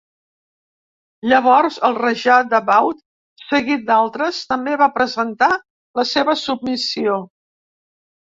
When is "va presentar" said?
4.83-5.49